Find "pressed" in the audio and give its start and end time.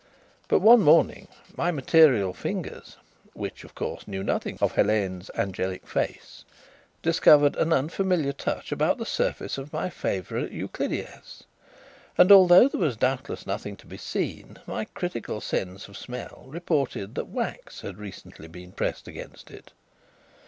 18.69-19.07